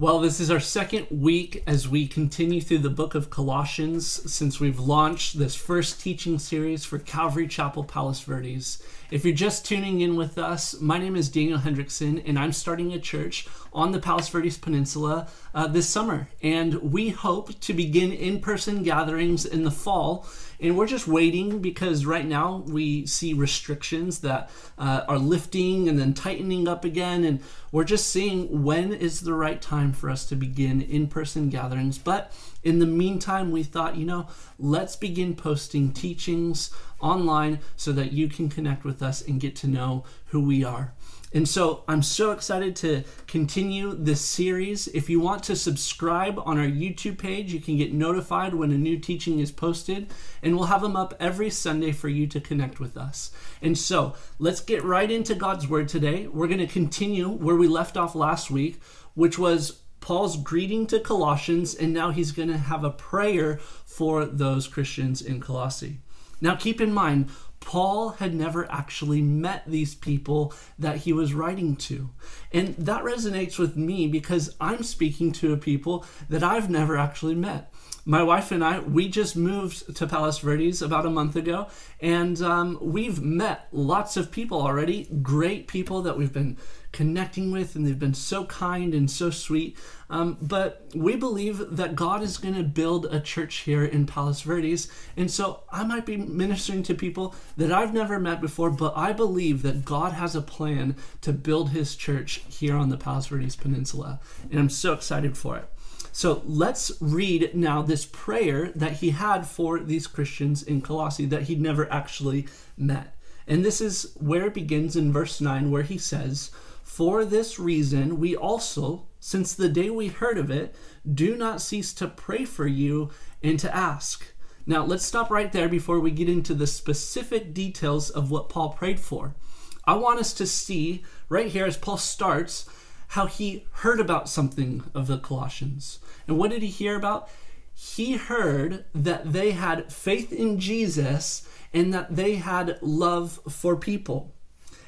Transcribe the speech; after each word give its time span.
Well, 0.00 0.18
this 0.20 0.40
is 0.40 0.50
our 0.50 0.60
second 0.60 1.08
week 1.10 1.62
as 1.66 1.86
we 1.86 2.08
continue 2.08 2.62
through 2.62 2.78
the 2.78 2.88
book 2.88 3.14
of 3.14 3.28
Colossians 3.28 4.32
since 4.32 4.58
we've 4.58 4.80
launched 4.80 5.38
this 5.38 5.54
first 5.54 6.00
teaching 6.00 6.38
series 6.38 6.86
for 6.86 6.98
Calvary 6.98 7.46
Chapel 7.46 7.84
Palos 7.84 8.20
Verdes. 8.20 8.82
If 9.10 9.24
you're 9.24 9.34
just 9.34 9.66
tuning 9.66 10.00
in 10.02 10.14
with 10.14 10.38
us, 10.38 10.80
my 10.80 10.96
name 10.96 11.16
is 11.16 11.28
Daniel 11.28 11.58
Hendrickson, 11.58 12.22
and 12.24 12.38
I'm 12.38 12.52
starting 12.52 12.92
a 12.92 12.98
church 13.00 13.48
on 13.72 13.90
the 13.90 13.98
Palos 13.98 14.28
Verdes 14.28 14.56
Peninsula 14.56 15.26
uh, 15.52 15.66
this 15.66 15.88
summer. 15.88 16.28
And 16.44 16.74
we 16.74 17.08
hope 17.08 17.58
to 17.60 17.74
begin 17.74 18.12
in 18.12 18.40
person 18.40 18.84
gatherings 18.84 19.44
in 19.44 19.64
the 19.64 19.70
fall 19.72 20.26
and 20.62 20.76
we're 20.76 20.86
just 20.86 21.08
waiting 21.08 21.60
because 21.60 22.04
right 22.04 22.26
now 22.26 22.62
we 22.66 23.06
see 23.06 23.32
restrictions 23.32 24.20
that 24.20 24.50
uh, 24.78 25.04
are 25.08 25.18
lifting 25.18 25.88
and 25.88 25.98
then 25.98 26.12
tightening 26.12 26.68
up 26.68 26.84
again. 26.84 27.24
And 27.24 27.40
we're 27.72 27.84
just 27.84 28.10
seeing 28.10 28.62
when 28.62 28.92
is 28.92 29.20
the 29.20 29.32
right 29.32 29.60
time 29.60 29.92
for 29.92 30.10
us 30.10 30.26
to 30.26 30.36
begin 30.36 30.82
in 30.82 31.08
person 31.08 31.48
gatherings. 31.48 31.96
But 31.96 32.32
in 32.62 32.78
the 32.78 32.86
meantime, 32.86 33.50
we 33.50 33.62
thought, 33.62 33.96
you 33.96 34.04
know, 34.04 34.28
let's 34.58 34.96
begin 34.96 35.34
posting 35.34 35.92
teachings 35.92 36.70
online 37.00 37.60
so 37.76 37.92
that 37.92 38.12
you 38.12 38.28
can 38.28 38.48
connect 38.48 38.84
with 38.84 39.02
us 39.02 39.22
and 39.22 39.40
get 39.40 39.56
to 39.56 39.66
know 39.66 40.04
who 40.26 40.40
we 40.40 40.64
are. 40.64 40.92
And 41.32 41.48
so 41.48 41.84
I'm 41.86 42.02
so 42.02 42.32
excited 42.32 42.74
to 42.76 43.04
continue 43.28 43.94
this 43.94 44.20
series. 44.20 44.88
If 44.88 45.08
you 45.08 45.20
want 45.20 45.44
to 45.44 45.54
subscribe 45.54 46.40
on 46.44 46.58
our 46.58 46.66
YouTube 46.66 47.18
page, 47.18 47.52
you 47.52 47.60
can 47.60 47.76
get 47.76 47.92
notified 47.92 48.52
when 48.52 48.72
a 48.72 48.78
new 48.78 48.98
teaching 48.98 49.38
is 49.38 49.52
posted, 49.52 50.12
and 50.42 50.56
we'll 50.56 50.66
have 50.66 50.82
them 50.82 50.96
up 50.96 51.14
every 51.20 51.48
Sunday 51.48 51.92
for 51.92 52.08
you 52.08 52.26
to 52.26 52.40
connect 52.40 52.80
with 52.80 52.96
us. 52.96 53.30
And 53.62 53.78
so 53.78 54.14
let's 54.40 54.60
get 54.60 54.82
right 54.82 55.08
into 55.08 55.36
God's 55.36 55.68
Word 55.68 55.88
today. 55.88 56.26
We're 56.26 56.48
going 56.48 56.58
to 56.58 56.66
continue 56.66 57.28
where 57.28 57.56
we 57.56 57.68
left 57.68 57.96
off 57.96 58.16
last 58.16 58.50
week, 58.50 58.80
which 59.14 59.38
was 59.38 59.82
Paul's 60.00 60.36
greeting 60.36 60.88
to 60.88 60.98
Colossians, 60.98 61.76
and 61.76 61.94
now 61.94 62.10
he's 62.10 62.32
going 62.32 62.48
to 62.48 62.58
have 62.58 62.82
a 62.82 62.90
prayer 62.90 63.58
for 63.84 64.24
those 64.24 64.66
Christians 64.66 65.22
in 65.22 65.40
Colossae. 65.40 66.00
Now, 66.40 66.56
keep 66.56 66.80
in 66.80 66.92
mind, 66.92 67.28
Paul 67.60 68.10
had 68.10 68.34
never 68.34 68.70
actually 68.70 69.20
met 69.20 69.64
these 69.66 69.94
people 69.94 70.54
that 70.78 70.98
he 70.98 71.12
was 71.12 71.34
writing 71.34 71.76
to. 71.76 72.10
And 72.52 72.74
that 72.76 73.04
resonates 73.04 73.58
with 73.58 73.76
me 73.76 74.08
because 74.08 74.56
I'm 74.60 74.82
speaking 74.82 75.30
to 75.32 75.52
a 75.52 75.58
people 75.58 76.04
that 76.28 76.42
I've 76.42 76.70
never 76.70 76.96
actually 76.96 77.34
met. 77.34 77.72
My 78.06 78.22
wife 78.22 78.50
and 78.50 78.64
I, 78.64 78.80
we 78.80 79.08
just 79.08 79.36
moved 79.36 79.94
to 79.94 80.06
Palos 80.06 80.38
Verdes 80.38 80.80
about 80.80 81.04
a 81.04 81.10
month 81.10 81.36
ago, 81.36 81.68
and 82.00 82.40
um, 82.40 82.78
we've 82.80 83.20
met 83.20 83.68
lots 83.72 84.16
of 84.16 84.32
people 84.32 84.62
already, 84.62 85.06
great 85.22 85.68
people 85.68 86.00
that 86.02 86.16
we've 86.16 86.32
been 86.32 86.56
connecting 86.92 87.50
with, 87.50 87.76
and 87.76 87.86
they've 87.86 87.98
been 87.98 88.14
so 88.14 88.44
kind 88.44 88.94
and 88.94 89.10
so 89.10 89.30
sweet. 89.30 89.76
Um, 90.08 90.36
but 90.42 90.86
we 90.94 91.16
believe 91.16 91.76
that 91.76 91.94
God 91.94 92.22
is 92.22 92.36
going 92.36 92.54
to 92.54 92.62
build 92.62 93.06
a 93.06 93.20
church 93.20 93.58
here 93.58 93.84
in 93.84 94.06
Palos 94.06 94.42
Verdes. 94.42 94.88
And 95.16 95.30
so 95.30 95.62
I 95.70 95.84
might 95.84 96.04
be 96.04 96.16
ministering 96.16 96.82
to 96.84 96.94
people 96.94 97.34
that 97.56 97.70
I've 97.70 97.94
never 97.94 98.18
met 98.18 98.40
before, 98.40 98.70
but 98.70 98.96
I 98.96 99.12
believe 99.12 99.62
that 99.62 99.84
God 99.84 100.12
has 100.12 100.34
a 100.34 100.42
plan 100.42 100.96
to 101.20 101.32
build 101.32 101.70
his 101.70 101.94
church 101.94 102.42
here 102.48 102.76
on 102.76 102.88
the 102.88 102.96
Palos 102.96 103.28
Verdes 103.28 103.56
Peninsula. 103.56 104.20
And 104.50 104.58
I'm 104.58 104.70
so 104.70 104.92
excited 104.92 105.36
for 105.36 105.56
it. 105.56 105.68
So 106.12 106.42
let's 106.44 106.90
read 107.00 107.54
now 107.54 107.82
this 107.82 108.04
prayer 108.04 108.72
that 108.74 108.94
he 108.94 109.10
had 109.10 109.46
for 109.46 109.78
these 109.78 110.06
Christians 110.06 110.62
in 110.62 110.80
Colossae 110.80 111.26
that 111.26 111.44
he'd 111.44 111.60
never 111.60 111.90
actually 111.92 112.48
met. 112.76 113.14
And 113.46 113.64
this 113.64 113.80
is 113.80 114.12
where 114.16 114.46
it 114.46 114.54
begins 114.54 114.96
in 114.96 115.12
verse 115.12 115.40
9, 115.40 115.70
where 115.70 115.82
he 115.82 115.98
says, 115.98 116.50
For 116.90 117.24
this 117.24 117.56
reason, 117.56 118.18
we 118.18 118.34
also, 118.34 119.06
since 119.20 119.54
the 119.54 119.68
day 119.68 119.90
we 119.90 120.08
heard 120.08 120.36
of 120.36 120.50
it, 120.50 120.74
do 121.14 121.36
not 121.36 121.62
cease 121.62 121.94
to 121.94 122.08
pray 122.08 122.44
for 122.44 122.66
you 122.66 123.10
and 123.44 123.60
to 123.60 123.74
ask. 123.74 124.34
Now, 124.66 124.84
let's 124.84 125.06
stop 125.06 125.30
right 125.30 125.52
there 125.52 125.68
before 125.68 126.00
we 126.00 126.10
get 126.10 126.28
into 126.28 126.52
the 126.52 126.66
specific 126.66 127.54
details 127.54 128.10
of 128.10 128.32
what 128.32 128.48
Paul 128.48 128.70
prayed 128.70 128.98
for. 128.98 129.36
I 129.84 129.94
want 129.94 130.18
us 130.18 130.34
to 130.34 130.46
see 130.48 131.04
right 131.28 131.46
here 131.46 131.64
as 131.64 131.76
Paul 131.76 131.96
starts 131.96 132.68
how 133.10 133.26
he 133.26 133.66
heard 133.70 134.00
about 134.00 134.28
something 134.28 134.82
of 134.92 135.06
the 135.06 135.18
Colossians. 135.18 136.00
And 136.26 136.38
what 136.38 136.50
did 136.50 136.60
he 136.62 136.68
hear 136.68 136.96
about? 136.96 137.30
He 137.72 138.16
heard 138.16 138.84
that 138.96 139.32
they 139.32 139.52
had 139.52 139.92
faith 139.92 140.32
in 140.32 140.58
Jesus 140.58 141.48
and 141.72 141.94
that 141.94 142.16
they 142.16 142.34
had 142.34 142.78
love 142.82 143.38
for 143.48 143.76
people. 143.76 144.34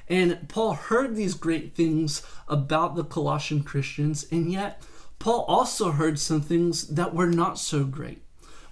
And 0.09 0.49
Paul 0.49 0.75
heard 0.75 1.15
these 1.17 1.35
great 1.35 1.75
things 1.75 2.23
about 2.49 2.97
the 2.97 3.05
Colossian 3.05 3.63
Christians, 3.63 4.27
and 4.31 4.51
yet 4.53 4.83
Paul 5.19 5.45
also 5.49 5.93
heard 5.93 6.19
some 6.19 6.41
things 6.41 6.89
that 6.89 7.15
were 7.15 7.29
not 7.29 7.59
so 7.59 7.85
great. 7.85 8.23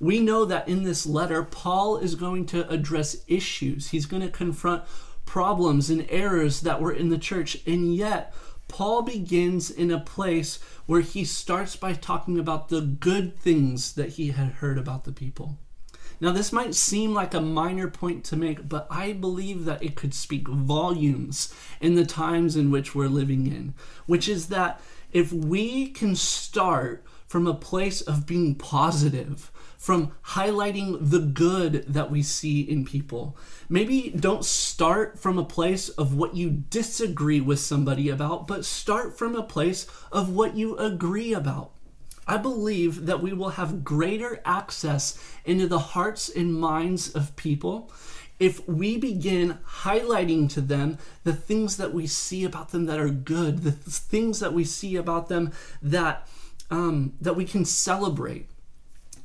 We 0.01 0.19
know 0.19 0.45
that 0.47 0.69
in 0.69 0.83
this 0.83 1.07
letter, 1.07 1.43
Paul 1.43 1.99
is 1.99 2.15
going 2.15 2.47
to 2.47 2.69
address 2.69 3.23
issues. 3.29 3.91
He's 3.91 4.07
going 4.07 4.23
to 4.23 4.31
confront 4.31 4.85
problems 5.27 5.91
and 5.91 6.07
errors 6.09 6.63
that 6.63 6.81
were 6.81 6.93
in 6.93 7.11
the 7.11 7.19
church, 7.19 7.59
and 7.67 7.95
yet 7.95 8.35
Paul 8.67 9.03
begins 9.03 9.71
in 9.71 9.91
a 9.91 10.01
place 10.01 10.59
where 10.87 11.03
he 11.03 11.25
starts 11.25 11.77
by 11.77 11.93
talking 11.93 12.39
about 12.39 12.69
the 12.69 12.81
good 12.81 13.39
things 13.39 13.93
that 13.95 14.11
he 14.11 14.29
had 14.29 14.55
heard 14.55 14.79
about 14.79 15.05
the 15.05 15.13
people. 15.13 15.59
Now, 16.21 16.33
this 16.33 16.53
might 16.53 16.75
seem 16.75 17.15
like 17.15 17.33
a 17.33 17.41
minor 17.41 17.89
point 17.89 18.25
to 18.25 18.37
make, 18.37 18.69
but 18.69 18.87
I 18.91 19.13
believe 19.13 19.65
that 19.65 19.83
it 19.83 19.95
could 19.95 20.13
speak 20.13 20.49
volumes 20.49 21.53
in 21.81 21.95
the 21.95 22.05
times 22.05 22.57
in 22.57 22.71
which 22.71 22.95
we're 22.95 23.09
living 23.09 23.47
in, 23.47 23.75
which 24.07 24.29
is 24.29 24.49
that 24.49 24.81
if 25.13 25.33
we 25.33 25.89
can 25.89 26.15
start 26.15 27.05
from 27.27 27.47
a 27.47 27.55
place 27.55 28.01
of 28.01 28.27
being 28.27 28.55
positive, 28.55 29.51
from 29.81 30.13
highlighting 30.27 30.99
the 31.01 31.21
good 31.21 31.85
that 31.89 32.11
we 32.11 32.23
see 32.23 32.61
in 32.61 32.85
people. 32.85 33.35
Maybe 33.67 34.11
don't 34.11 34.45
start 34.45 35.19
from 35.19 35.39
a 35.39 35.45
place 35.45 35.89
of 35.89 36.15
what 36.15 36.37
you 36.37 36.51
disagree 36.51 37.41
with 37.41 37.61
somebody 37.61 38.11
about, 38.11 38.47
but 38.47 38.67
start 38.67 39.17
from 39.17 39.35
a 39.35 39.43
place 39.43 39.87
of 40.13 40.29
what 40.29 40.55
you 40.55 40.77
agree 40.77 41.33
about. 41.33 41.73
I 42.27 42.37
believe 42.37 43.07
that 43.07 43.23
we 43.23 43.33
will 43.33 43.51
have 43.51 43.85
greater 43.85 44.41
access 44.45 45.19
into 45.45 45.67
the 45.67 45.79
hearts 45.79 46.29
and 46.29 46.55
minds 46.55 47.15
of 47.15 47.35
people 47.37 47.91
if 48.39 48.67
we 48.67 48.97
begin 48.97 49.59
highlighting 49.83 50.49
to 50.51 50.61
them 50.63 50.97
the 51.25 51.35
things 51.35 51.77
that 51.77 51.93
we 51.93 52.07
see 52.07 52.43
about 52.45 52.71
them 52.71 52.87
that 52.87 52.99
are 52.99 53.11
good, 53.11 53.63
the 53.63 53.73
things 53.73 54.41
that 54.41 54.55
we 54.55 54.65
see 54.65 54.97
about 54.97 55.29
them 55.29 55.53
that 55.83 56.27
um, 56.71 57.13
that 57.21 57.37
we 57.37 57.45
can 57.45 57.65
celebrate. 57.65 58.49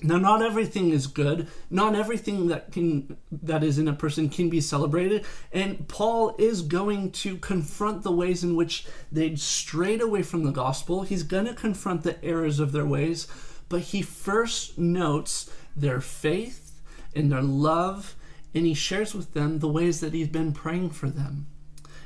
Now, 0.02 0.18
not 0.18 0.42
everything 0.42 0.90
is 0.90 1.08
good. 1.08 1.48
Not 1.70 1.96
everything 1.96 2.48
that 2.48 2.72
can 2.72 3.18
that 3.32 3.64
is 3.64 3.80
in 3.80 3.88
a 3.88 3.94
person 3.94 4.30
can 4.30 4.50
be 4.50 4.62
celebrated. 4.62 5.26
And 5.52 5.88
Paul 5.88 6.36
is 6.38 6.62
going 6.62 7.12
to 7.12 7.38
confront 7.38 8.04
the 8.04 8.12
ways 8.12 8.44
in 8.44 8.56
which 8.56 8.86
they'd 9.12 9.40
strayed 9.40 10.02
away 10.02 10.22
from 10.22 10.44
the 10.44 10.52
gospel. 10.52 11.04
He's 11.04 11.24
going 11.24 11.46
to 11.46 11.54
confront 11.54 12.04
the 12.04 12.24
errors 12.24 12.60
of 12.60 12.72
their 12.72 12.86
ways, 12.86 13.28
but 13.70 13.82
he 13.82 14.02
first 14.02 14.78
notes 14.78 15.50
their 15.76 16.02
faith 16.02 16.80
and 17.16 17.32
their 17.32 17.42
love, 17.42 18.16
and 18.54 18.66
he 18.66 18.74
shares 18.74 19.16
with 19.16 19.34
them 19.34 19.60
the 19.60 19.68
ways 19.68 20.02
that 20.02 20.14
he's 20.14 20.28
been 20.28 20.52
praying 20.52 20.90
for 20.90 21.10
them. 21.10 21.48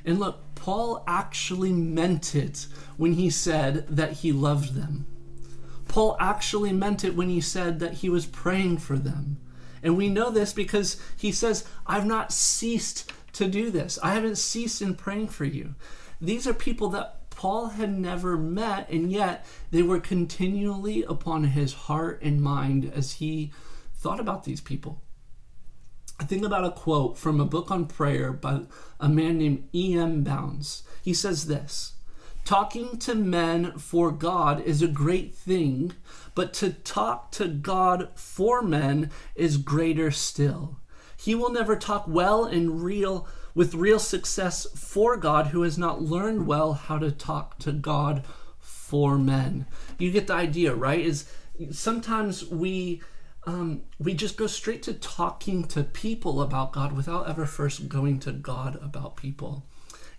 And 0.05 0.19
look, 0.19 0.55
Paul 0.55 1.03
actually 1.07 1.73
meant 1.73 2.35
it 2.35 2.67
when 2.97 3.13
he 3.13 3.29
said 3.29 3.87
that 3.87 4.13
he 4.13 4.31
loved 4.31 4.75
them. 4.75 5.07
Paul 5.89 6.15
actually 6.19 6.71
meant 6.71 7.03
it 7.03 7.15
when 7.15 7.29
he 7.29 7.41
said 7.41 7.79
that 7.79 7.95
he 7.95 8.09
was 8.09 8.25
praying 8.25 8.77
for 8.77 8.97
them. 8.97 9.37
And 9.83 9.97
we 9.97 10.07
know 10.07 10.29
this 10.29 10.53
because 10.53 11.01
he 11.17 11.31
says, 11.31 11.65
I've 11.85 12.05
not 12.05 12.31
ceased 12.31 13.11
to 13.33 13.47
do 13.47 13.69
this. 13.71 13.99
I 14.03 14.13
haven't 14.13 14.37
ceased 14.37 14.81
in 14.81 14.95
praying 14.95 15.29
for 15.29 15.45
you. 15.45 15.75
These 16.21 16.47
are 16.47 16.53
people 16.53 16.89
that 16.89 17.29
Paul 17.31 17.69
had 17.69 17.97
never 17.97 18.37
met, 18.37 18.89
and 18.89 19.11
yet 19.11 19.45
they 19.71 19.81
were 19.81 19.99
continually 19.99 21.03
upon 21.03 21.45
his 21.45 21.73
heart 21.73 22.21
and 22.21 22.41
mind 22.41 22.91
as 22.93 23.13
he 23.13 23.51
thought 23.95 24.19
about 24.19 24.43
these 24.43 24.61
people. 24.61 25.01
I 26.19 26.25
think 26.25 26.45
about 26.45 26.65
a 26.65 26.71
quote 26.71 27.17
from 27.17 27.39
a 27.39 27.45
book 27.45 27.71
on 27.71 27.85
prayer 27.85 28.33
by 28.33 28.61
a 28.99 29.07
man 29.07 29.37
named 29.37 29.69
E.M. 29.73 30.23
Bounds. 30.23 30.83
He 31.01 31.13
says 31.13 31.47
this 31.47 31.93
Talking 32.45 32.97
to 32.99 33.15
men 33.15 33.77
for 33.77 34.11
God 34.11 34.61
is 34.61 34.81
a 34.81 34.87
great 34.87 35.35
thing, 35.35 35.93
but 36.33 36.53
to 36.55 36.71
talk 36.71 37.31
to 37.33 37.47
God 37.47 38.09
for 38.15 38.61
men 38.61 39.11
is 39.35 39.57
greater 39.57 40.09
still. 40.11 40.79
He 41.15 41.35
will 41.35 41.51
never 41.51 41.75
talk 41.75 42.07
well 42.07 42.45
and 42.45 42.81
real 42.81 43.27
with 43.53 43.73
real 43.75 43.99
success 43.99 44.65
for 44.75 45.17
God 45.17 45.47
who 45.47 45.63
has 45.63 45.77
not 45.77 46.01
learned 46.01 46.47
well 46.47 46.73
how 46.73 46.97
to 46.97 47.11
talk 47.11 47.59
to 47.59 47.71
God 47.71 48.23
for 48.57 49.17
men. 49.17 49.65
You 49.97 50.11
get 50.11 50.27
the 50.27 50.33
idea, 50.33 50.73
right? 50.73 50.99
Is 50.99 51.29
sometimes 51.71 52.45
we 52.45 53.01
um, 53.45 53.81
we 53.99 54.13
just 54.13 54.37
go 54.37 54.47
straight 54.47 54.83
to 54.83 54.93
talking 54.93 55.63
to 55.65 55.83
people 55.83 56.41
about 56.41 56.73
God 56.73 56.93
without 56.93 57.27
ever 57.27 57.45
first 57.45 57.89
going 57.89 58.19
to 58.19 58.31
God 58.31 58.77
about 58.81 59.15
people. 59.15 59.65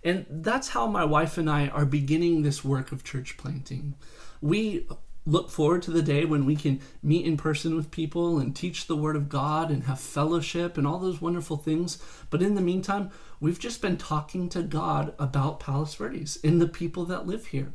And 0.03 0.25
that's 0.29 0.69
how 0.69 0.87
my 0.87 1.05
wife 1.05 1.37
and 1.37 1.49
I 1.49 1.67
are 1.67 1.85
beginning 1.85 2.41
this 2.41 2.63
work 2.63 2.91
of 2.91 3.03
church 3.03 3.37
planting. 3.37 3.95
We 4.41 4.87
look 5.25 5.51
forward 5.51 5.83
to 5.83 5.91
the 5.91 6.01
day 6.01 6.25
when 6.25 6.45
we 6.45 6.55
can 6.55 6.81
meet 7.03 7.25
in 7.25 7.37
person 7.37 7.75
with 7.75 7.91
people 7.91 8.39
and 8.39 8.55
teach 8.55 8.87
the 8.87 8.95
Word 8.95 9.15
of 9.15 9.29
God 9.29 9.69
and 9.69 9.83
have 9.83 9.99
fellowship 9.99 10.77
and 10.77 10.87
all 10.87 10.97
those 10.97 11.21
wonderful 11.21 11.57
things. 11.57 11.99
But 12.31 12.41
in 12.41 12.55
the 12.55 12.61
meantime, 12.61 13.11
we've 13.39 13.59
just 13.59 13.81
been 13.81 13.97
talking 13.97 14.49
to 14.49 14.63
God 14.63 15.13
about 15.19 15.59
Palos 15.59 15.93
Verdes 15.93 16.39
and 16.43 16.59
the 16.59 16.67
people 16.67 17.05
that 17.05 17.27
live 17.27 17.47
here. 17.47 17.71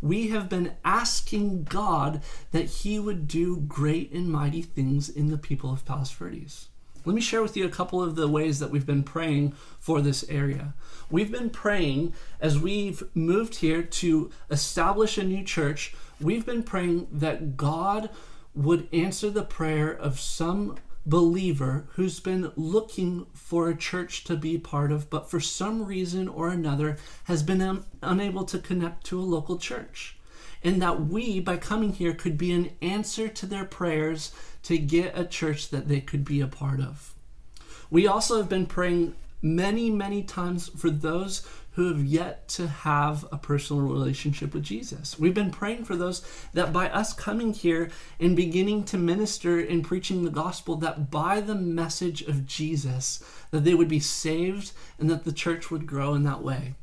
We 0.00 0.28
have 0.28 0.48
been 0.48 0.72
asking 0.84 1.64
God 1.64 2.22
that 2.52 2.66
He 2.66 2.98
would 2.98 3.28
do 3.28 3.58
great 3.60 4.12
and 4.12 4.30
mighty 4.30 4.62
things 4.62 5.08
in 5.08 5.28
the 5.28 5.38
people 5.38 5.72
of 5.72 5.84
Palos 5.84 6.10
Verdes. 6.10 6.68
Let 7.06 7.14
me 7.14 7.20
share 7.20 7.40
with 7.40 7.56
you 7.56 7.64
a 7.64 7.70
couple 7.70 8.02
of 8.02 8.16
the 8.16 8.26
ways 8.26 8.58
that 8.58 8.70
we've 8.70 8.84
been 8.84 9.04
praying 9.04 9.52
for 9.78 10.00
this 10.00 10.28
area. 10.28 10.74
We've 11.08 11.30
been 11.30 11.50
praying 11.50 12.14
as 12.40 12.58
we've 12.58 13.00
moved 13.14 13.54
here 13.54 13.80
to 13.80 14.30
establish 14.50 15.16
a 15.16 15.22
new 15.22 15.44
church, 15.44 15.94
we've 16.20 16.44
been 16.44 16.64
praying 16.64 17.06
that 17.12 17.56
God 17.56 18.10
would 18.56 18.88
answer 18.92 19.30
the 19.30 19.44
prayer 19.44 19.92
of 19.92 20.18
some 20.18 20.78
believer 21.06 21.86
who's 21.92 22.18
been 22.18 22.50
looking 22.56 23.26
for 23.32 23.68
a 23.68 23.76
church 23.76 24.24
to 24.24 24.36
be 24.36 24.58
part 24.58 24.90
of, 24.90 25.08
but 25.08 25.30
for 25.30 25.38
some 25.38 25.86
reason 25.86 26.26
or 26.26 26.48
another 26.48 26.96
has 27.24 27.44
been 27.44 27.62
un- 27.62 27.84
unable 28.02 28.44
to 28.46 28.58
connect 28.58 29.04
to 29.06 29.20
a 29.20 29.22
local 29.22 29.58
church. 29.58 30.18
And 30.64 30.82
that 30.82 31.06
we, 31.06 31.38
by 31.38 31.58
coming 31.58 31.92
here, 31.92 32.14
could 32.14 32.36
be 32.36 32.50
an 32.50 32.72
answer 32.82 33.28
to 33.28 33.46
their 33.46 33.64
prayers 33.64 34.32
to 34.66 34.78
get 34.78 35.16
a 35.16 35.24
church 35.24 35.68
that 35.70 35.86
they 35.86 36.00
could 36.00 36.24
be 36.24 36.40
a 36.40 36.48
part 36.48 36.80
of. 36.80 37.14
We 37.88 38.08
also 38.08 38.38
have 38.38 38.48
been 38.48 38.66
praying 38.66 39.14
many, 39.40 39.90
many 39.90 40.24
times 40.24 40.68
for 40.68 40.90
those 40.90 41.46
who 41.76 41.86
have 41.86 42.04
yet 42.04 42.48
to 42.48 42.66
have 42.66 43.24
a 43.30 43.36
personal 43.36 43.82
relationship 43.82 44.52
with 44.52 44.64
Jesus. 44.64 45.16
We've 45.20 45.32
been 45.32 45.52
praying 45.52 45.84
for 45.84 45.94
those 45.94 46.26
that 46.52 46.72
by 46.72 46.88
us 46.88 47.12
coming 47.12 47.52
here 47.52 47.90
and 48.18 48.34
beginning 48.34 48.82
to 48.84 48.98
minister 48.98 49.60
and 49.60 49.84
preaching 49.84 50.24
the 50.24 50.30
gospel 50.30 50.74
that 50.76 51.12
by 51.12 51.40
the 51.40 51.54
message 51.54 52.22
of 52.22 52.44
Jesus 52.44 53.22
that 53.52 53.62
they 53.62 53.74
would 53.74 53.88
be 53.88 54.00
saved 54.00 54.72
and 54.98 55.08
that 55.10 55.24
the 55.24 55.32
church 55.32 55.70
would 55.70 55.86
grow 55.86 56.14
in 56.14 56.24
that 56.24 56.42
way. 56.42 56.74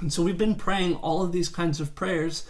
And 0.00 0.12
so 0.12 0.24
we've 0.24 0.36
been 0.36 0.56
praying 0.56 0.96
all 0.96 1.22
of 1.22 1.30
these 1.30 1.48
kinds 1.48 1.78
of 1.80 1.94
prayers 1.94 2.44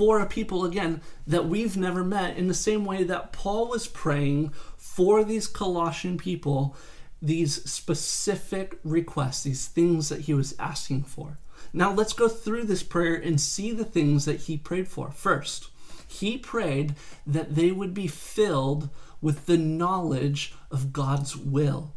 for 0.00 0.18
a 0.18 0.24
people 0.24 0.64
again 0.64 1.02
that 1.26 1.44
we've 1.44 1.76
never 1.76 2.02
met 2.02 2.38
in 2.38 2.48
the 2.48 2.54
same 2.54 2.86
way 2.86 3.04
that 3.04 3.34
Paul 3.34 3.68
was 3.68 3.86
praying 3.86 4.48
for 4.78 5.22
these 5.22 5.46
Colossian 5.46 6.16
people 6.16 6.74
these 7.20 7.62
specific 7.70 8.78
requests, 8.82 9.42
these 9.42 9.66
things 9.66 10.08
that 10.08 10.22
he 10.22 10.32
was 10.32 10.54
asking 10.58 11.02
for. 11.02 11.36
Now 11.74 11.92
let's 11.92 12.14
go 12.14 12.28
through 12.28 12.64
this 12.64 12.82
prayer 12.82 13.14
and 13.14 13.38
see 13.38 13.72
the 13.72 13.84
things 13.84 14.24
that 14.24 14.40
he 14.40 14.56
prayed 14.56 14.88
for. 14.88 15.10
First, 15.10 15.68
he 16.08 16.38
prayed 16.38 16.94
that 17.26 17.54
they 17.54 17.70
would 17.70 17.92
be 17.92 18.06
filled 18.06 18.88
with 19.20 19.44
the 19.44 19.58
knowledge 19.58 20.54
of 20.70 20.94
God's 20.94 21.36
will. 21.36 21.92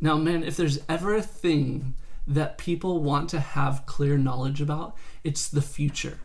Now, 0.00 0.16
man, 0.16 0.42
if 0.42 0.56
there's 0.56 0.78
ever 0.88 1.14
a 1.14 1.20
thing 1.20 1.96
that 2.26 2.56
people 2.56 3.02
want 3.02 3.28
to 3.28 3.40
have 3.40 3.84
clear 3.84 4.16
knowledge 4.16 4.62
about, 4.62 4.96
it's 5.22 5.46
the 5.48 5.60
future. 5.60 6.20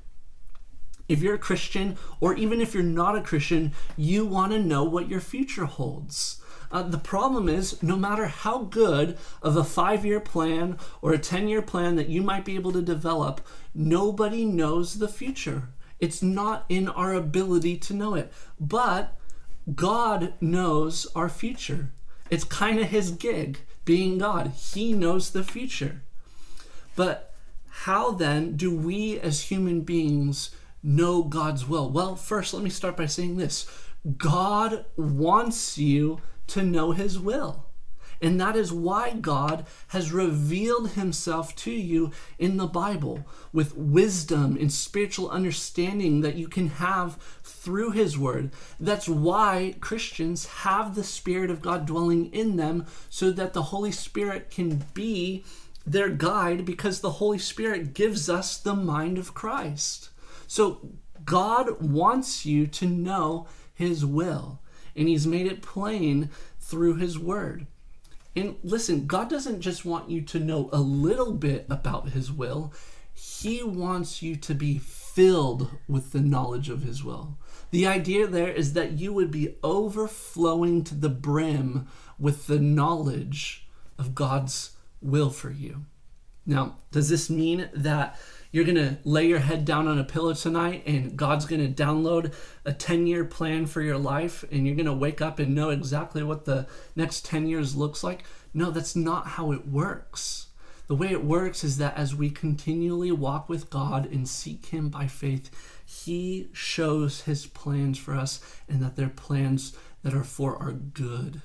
If 1.09 1.21
you're 1.21 1.35
a 1.35 1.39
Christian, 1.39 1.97
or 2.21 2.35
even 2.35 2.61
if 2.61 2.73
you're 2.73 2.83
not 2.83 3.17
a 3.17 3.21
Christian, 3.21 3.73
you 3.97 4.25
want 4.25 4.53
to 4.53 4.59
know 4.59 4.85
what 4.85 5.09
your 5.09 5.19
future 5.19 5.65
holds. 5.65 6.41
Uh, 6.71 6.83
the 6.83 6.99
problem 6.99 7.49
is, 7.49 7.81
no 7.81 7.97
matter 7.97 8.27
how 8.27 8.59
good 8.59 9.17
of 9.41 9.57
a 9.57 9.63
five 9.63 10.05
year 10.05 10.19
plan 10.19 10.77
or 11.01 11.11
a 11.11 11.17
10 11.17 11.47
year 11.47 11.63
plan 11.63 11.95
that 11.95 12.09
you 12.09 12.21
might 12.21 12.45
be 12.45 12.55
able 12.55 12.71
to 12.71 12.81
develop, 12.81 13.41
nobody 13.73 14.45
knows 14.45 14.99
the 14.99 15.07
future. 15.07 15.69
It's 15.99 16.21
not 16.21 16.65
in 16.69 16.87
our 16.87 17.13
ability 17.13 17.77
to 17.77 17.93
know 17.93 18.13
it. 18.13 18.31
But 18.59 19.17
God 19.75 20.33
knows 20.39 21.07
our 21.15 21.27
future. 21.27 21.91
It's 22.29 22.43
kind 22.43 22.79
of 22.79 22.89
his 22.89 23.11
gig, 23.11 23.59
being 23.83 24.19
God. 24.19 24.53
He 24.55 24.93
knows 24.93 25.31
the 25.31 25.43
future. 25.43 26.03
But 26.95 27.33
how 27.69 28.11
then 28.11 28.55
do 28.55 28.75
we 28.75 29.19
as 29.19 29.43
human 29.43 29.81
beings 29.81 30.51
know 30.83 31.23
God's 31.23 31.67
will? 31.67 31.89
Well, 31.89 32.15
first, 32.15 32.53
let 32.53 32.63
me 32.63 32.69
start 32.69 32.97
by 32.97 33.05
saying 33.05 33.37
this 33.37 33.67
God 34.17 34.85
wants 34.95 35.77
you 35.77 36.21
to 36.47 36.63
know 36.63 36.91
His 36.91 37.19
will. 37.19 37.69
And 38.21 38.39
that 38.39 38.55
is 38.55 38.73
why 38.73 39.11
God 39.13 39.65
has 39.89 40.11
revealed 40.11 40.91
himself 40.91 41.55
to 41.57 41.71
you 41.71 42.11
in 42.37 42.57
the 42.57 42.67
Bible 42.67 43.25
with 43.53 43.77
wisdom 43.77 44.57
and 44.59 44.71
spiritual 44.71 45.29
understanding 45.29 46.21
that 46.21 46.35
you 46.35 46.47
can 46.47 46.67
have 46.67 47.15
through 47.43 47.91
his 47.91 48.17
word. 48.17 48.51
That's 48.79 49.07
why 49.07 49.75
Christians 49.79 50.47
have 50.47 50.95
the 50.95 51.03
Spirit 51.03 51.49
of 51.49 51.61
God 51.61 51.85
dwelling 51.85 52.25
in 52.33 52.57
them 52.57 52.85
so 53.09 53.31
that 53.31 53.53
the 53.53 53.63
Holy 53.63 53.91
Spirit 53.91 54.51
can 54.51 54.83
be 54.93 55.45
their 55.85 56.09
guide 56.09 56.65
because 56.65 56.99
the 56.99 57.11
Holy 57.11 57.39
Spirit 57.39 57.93
gives 57.93 58.29
us 58.29 58.57
the 58.57 58.75
mind 58.75 59.17
of 59.17 59.33
Christ. 59.33 60.09
So 60.49 60.89
God 61.25 61.79
wants 61.79 62.43
you 62.43 62.65
to 62.65 62.87
know 62.87 63.45
his 63.71 64.03
will 64.03 64.59
and 64.95 65.07
he's 65.07 65.27
made 65.27 65.45
it 65.45 65.61
plain 65.61 66.31
through 66.59 66.95
his 66.95 67.19
word. 67.19 67.67
And 68.35 68.55
listen, 68.63 69.05
God 69.05 69.29
doesn't 69.29 69.61
just 69.61 69.85
want 69.85 70.09
you 70.09 70.21
to 70.23 70.39
know 70.39 70.69
a 70.73 70.79
little 70.79 71.33
bit 71.33 71.67
about 71.69 72.09
his 72.09 72.31
will, 72.31 72.73
he 73.13 73.61
wants 73.61 74.23
you 74.23 74.35
to 74.37 74.55
be 74.55 74.79
filled 74.79 75.69
with 75.87 76.13
the 76.13 76.21
knowledge 76.21 76.67
of 76.67 76.81
his 76.81 77.03
will. 77.03 77.37
The 77.69 77.85
idea 77.85 78.25
there 78.25 78.51
is 78.51 78.73
that 78.73 78.93
you 78.93 79.13
would 79.13 79.29
be 79.29 79.55
overflowing 79.63 80.83
to 80.85 80.95
the 80.95 81.09
brim 81.09 81.87
with 82.17 82.47
the 82.47 82.59
knowledge 82.59 83.67
of 83.99 84.15
God's 84.15 84.71
will 84.99 85.29
for 85.29 85.51
you. 85.51 85.85
Now, 86.43 86.77
does 86.91 87.09
this 87.09 87.29
mean 87.29 87.69
that 87.75 88.17
you're 88.51 88.65
going 88.65 88.75
to 88.75 88.97
lay 89.03 89.27
your 89.27 89.39
head 89.39 89.63
down 89.65 89.87
on 89.87 89.99
a 89.99 90.03
pillow 90.03 90.33
tonight 90.33 90.83
and 90.85 91.15
God's 91.15 91.45
going 91.45 91.61
to 91.61 91.83
download 91.83 92.33
a 92.65 92.73
10 92.73 93.05
year 93.05 93.25
plan 93.25 93.65
for 93.65 93.81
your 93.81 93.97
life 93.97 94.43
and 94.51 94.65
you're 94.65 94.75
going 94.75 94.85
to 94.85 94.93
wake 94.93 95.21
up 95.21 95.39
and 95.39 95.53
know 95.53 95.69
exactly 95.69 96.23
what 96.23 96.45
the 96.45 96.67
next 96.95 97.25
10 97.25 97.47
years 97.47 97.75
looks 97.75 98.03
like. 98.03 98.23
No, 98.53 98.71
that's 98.71 98.95
not 98.95 99.27
how 99.27 99.51
it 99.51 99.67
works. 99.67 100.47
The 100.87 100.95
way 100.95 101.11
it 101.11 101.23
works 101.23 101.63
is 101.63 101.77
that 101.77 101.95
as 101.95 102.15
we 102.15 102.31
continually 102.31 103.11
walk 103.11 103.47
with 103.47 103.69
God 103.69 104.11
and 104.11 104.27
seek 104.27 104.67
Him 104.67 104.89
by 104.89 105.05
faith, 105.05 105.51
He 105.85 106.49
shows 106.51 107.21
His 107.21 107.45
plans 107.45 107.99
for 107.99 108.15
us 108.15 108.39
and 108.67 108.81
that 108.81 108.95
they're 108.95 109.07
plans 109.07 109.77
that 110.01 110.15
are 110.15 110.23
for 110.23 110.57
our 110.57 110.71
good. 110.71 111.43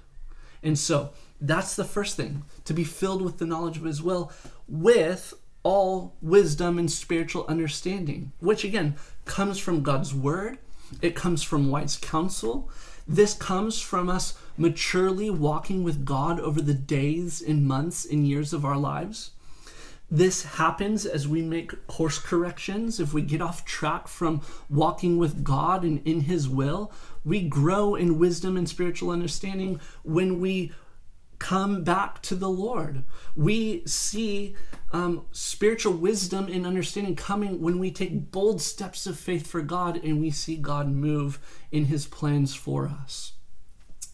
And 0.63 0.79
so 0.79 1.11
that's 1.43 1.77
the 1.77 1.85
first 1.85 2.17
thing 2.17 2.45
to 2.65 2.73
be 2.73 2.85
filled 2.85 3.21
with 3.21 3.37
the 3.37 3.45
knowledge 3.45 3.77
of 3.77 3.85
His 3.85 4.03
will 4.03 4.33
with 4.67 5.35
all 5.65 6.15
wisdom 6.23 6.79
and 6.79 6.91
spiritual 6.91 7.45
understanding, 7.49 8.31
which 8.39 8.63
again 8.63 8.95
comes 9.25 9.59
from 9.59 9.83
God's 9.83 10.15
word, 10.15 10.59
it 11.03 11.17
comes 11.17 11.43
from 11.43 11.71
wise 11.71 11.97
counsel. 11.97 12.71
This 13.07 13.35
comes 13.35 13.81
from 13.81 14.09
us 14.09 14.39
maturely 14.57 15.29
walking 15.29 15.83
with 15.83 16.05
God 16.05 16.39
over 16.41 16.61
the 16.61 16.75
days 16.75 17.43
and 17.43 17.67
months 17.67 18.07
and 18.07 18.27
years 18.27 18.53
of 18.53 18.65
our 18.65 18.77
lives. 18.79 19.33
This 20.11 20.45
happens 20.45 21.07
as 21.07 21.27
we 21.27 21.43
make 21.43 21.87
course 21.87 22.19
corrections. 22.19 23.01
If 23.01 23.13
we 23.13 23.23
get 23.23 23.43
off 23.43 23.65
track 23.65 24.07
from 24.07 24.43
walking 24.71 25.19
with 25.19 25.43
God 25.43 25.83
and 25.83 26.07
in 26.07 26.21
His 26.21 26.49
will, 26.49 26.93
we 27.25 27.43
grow 27.43 27.95
in 27.95 28.19
wisdom 28.19 28.57
and 28.57 28.69
spiritual 28.69 29.11
understanding 29.11 29.81
when 30.03 30.41
we 30.41 30.73
come 31.39 31.83
back 31.85 32.23
to 32.23 32.35
the 32.35 32.49
Lord. 32.49 33.05
We 33.35 33.85
see 33.87 34.55
um, 34.95 35.27
spiritual 35.33 35.93
wisdom 35.93 36.47
and 36.47 36.65
understanding 36.65 37.17
coming 37.17 37.61
when 37.61 37.81
we 37.81 37.91
take 37.91 38.31
bold 38.31 38.63
steps 38.63 39.09
of 39.09 39.19
faith 39.19 39.45
for 39.45 39.61
God 39.61 39.97
and 40.05 40.21
we 40.21 40.31
see 40.31 40.55
God 40.55 40.89
move 40.89 41.41
in 41.73 41.87
his 41.87 42.07
plans 42.07 42.55
for 42.55 42.87
us. 42.87 43.33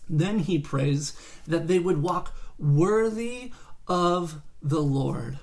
Then 0.09 0.39
he 0.39 0.59
prays 0.59 1.13
that 1.47 1.69
they 1.69 1.79
would 1.79 2.03
walk 2.03 2.35
worthy 2.59 3.53
of 3.87 4.41
the 4.63 4.81
Lord. 4.81 5.39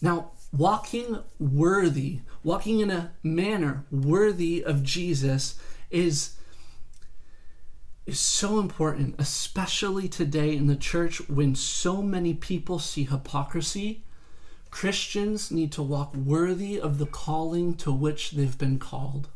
Now, 0.00 0.30
walking 0.56 1.18
worthy, 1.40 2.20
walking 2.44 2.78
in 2.78 2.90
a 2.92 3.14
manner 3.24 3.84
worthy 3.90 4.62
of 4.62 4.84
Jesus 4.84 5.58
is 5.90 6.36
is 8.06 8.20
so 8.20 8.60
important, 8.60 9.16
especially 9.18 10.08
today 10.08 10.56
in 10.56 10.66
the 10.66 10.76
church 10.76 11.28
when 11.28 11.56
so 11.56 12.00
many 12.00 12.34
people 12.34 12.78
see 12.78 13.04
hypocrisy. 13.04 14.04
Christians 14.72 15.50
need 15.50 15.70
to 15.72 15.82
walk 15.82 16.16
worthy 16.16 16.80
of 16.80 16.98
the 16.98 17.06
calling 17.06 17.74
to 17.74 17.92
which 17.92 18.32
they've 18.32 18.58
been 18.58 18.78
called. 18.78 19.28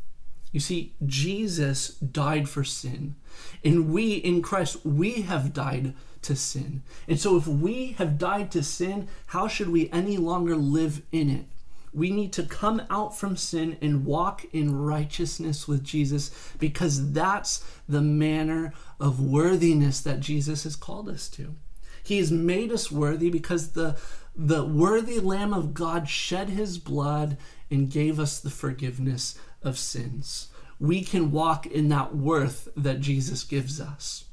You 0.50 0.60
see, 0.60 0.94
Jesus 1.04 1.90
died 1.90 2.48
for 2.48 2.64
sin, 2.64 3.16
and 3.62 3.92
we 3.92 4.14
in 4.14 4.40
Christ, 4.40 4.84
we 4.84 5.22
have 5.22 5.52
died 5.52 5.94
to 6.22 6.34
sin. 6.34 6.82
And 7.06 7.20
so, 7.20 7.36
if 7.36 7.46
we 7.46 7.92
have 7.98 8.16
died 8.16 8.50
to 8.52 8.62
sin, 8.62 9.08
how 9.26 9.46
should 9.46 9.68
we 9.68 9.90
any 9.90 10.16
longer 10.16 10.56
live 10.56 11.02
in 11.12 11.28
it? 11.28 11.44
We 11.92 12.10
need 12.10 12.32
to 12.32 12.42
come 12.42 12.82
out 12.88 13.16
from 13.16 13.36
sin 13.36 13.76
and 13.82 14.06
walk 14.06 14.46
in 14.54 14.74
righteousness 14.74 15.68
with 15.68 15.84
Jesus 15.84 16.30
because 16.58 17.12
that's 17.12 17.62
the 17.86 18.02
manner 18.02 18.72
of 18.98 19.20
worthiness 19.20 20.00
that 20.00 20.20
Jesus 20.20 20.64
has 20.64 20.76
called 20.76 21.10
us 21.10 21.28
to. 21.30 21.54
He 22.02 22.18
has 22.18 22.30
made 22.30 22.70
us 22.70 22.90
worthy 22.90 23.30
because 23.30 23.72
the, 23.72 23.96
the 24.36 24.64
worthy 24.64 25.18
Lamb 25.18 25.54
of 25.54 25.72
God 25.74 26.08
shed 26.08 26.50
his 26.50 26.78
blood 26.78 27.38
and 27.70 27.90
gave 27.90 28.20
us 28.20 28.38
the 28.38 28.50
forgiveness 28.50 29.38
of 29.62 29.78
sins. 29.78 30.48
We 30.78 31.02
can 31.02 31.32
walk 31.32 31.66
in 31.66 31.88
that 31.88 32.14
worth 32.14 32.68
that 32.76 33.00
Jesus 33.00 33.44
gives 33.44 33.80
us. 33.80 34.24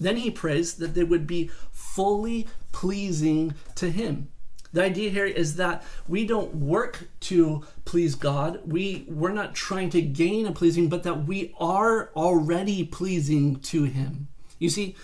Then 0.00 0.16
he 0.16 0.30
prays 0.30 0.74
that 0.74 0.94
they 0.94 1.04
would 1.04 1.26
be 1.26 1.50
fully 1.70 2.48
pleasing 2.72 3.54
to 3.76 3.90
him. 3.90 4.28
The 4.72 4.82
idea 4.82 5.10
here 5.10 5.26
is 5.26 5.56
that 5.56 5.84
we 6.08 6.26
don't 6.26 6.54
work 6.54 7.08
to 7.20 7.62
please 7.84 8.14
God. 8.14 8.60
We 8.64 9.04
we're 9.06 9.32
not 9.32 9.54
trying 9.54 9.90
to 9.90 10.00
gain 10.00 10.46
a 10.46 10.52
pleasing, 10.52 10.88
but 10.88 11.02
that 11.02 11.26
we 11.26 11.54
are 11.60 12.10
already 12.16 12.84
pleasing 12.84 13.56
to 13.56 13.84
him. 13.84 14.28
You 14.58 14.70
see, 14.70 14.96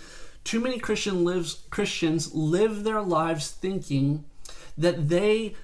too 0.43 0.59
many 0.59 0.79
Christian 0.79 1.23
lives 1.23 1.65
Christians 1.69 2.33
live 2.33 2.83
their 2.83 3.01
lives 3.01 3.51
thinking 3.51 4.25
that 4.79 5.09
they 5.09 5.55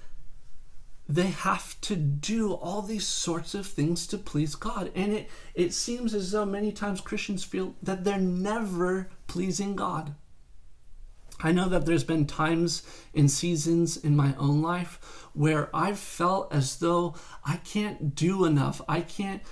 they 1.07 1.27
have 1.27 1.79
to 1.81 1.95
do 1.95 2.53
all 2.53 2.81
these 2.81 3.05
sorts 3.05 3.53
of 3.53 3.67
things 3.67 4.07
to 4.07 4.17
please 4.17 4.55
God. 4.55 4.91
And 4.95 5.13
it, 5.13 5.29
it 5.53 5.71
seems 5.71 6.15
as 6.15 6.31
though 6.31 6.45
many 6.45 6.71
times 6.71 6.99
Christians 6.99 7.43
feel 7.43 7.75
that 7.83 8.03
they're 8.03 8.17
never 8.17 9.09
pleasing 9.27 9.75
God. 9.75 10.15
I 11.41 11.51
know 11.51 11.69
that 11.69 11.85
there's 11.85 12.03
been 12.03 12.25
times 12.25 12.81
and 13.13 13.29
seasons 13.29 13.97
in 13.97 14.15
my 14.15 14.33
own 14.39 14.63
life 14.63 15.27
where 15.33 15.69
I've 15.75 15.99
felt 15.99 16.51
as 16.51 16.77
though 16.77 17.13
I 17.45 17.57
can't 17.57 18.15
do 18.15 18.45
enough. 18.45 18.81
I 18.87 19.01
can't 19.01 19.43